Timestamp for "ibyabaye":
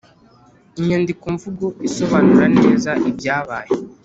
3.09-3.71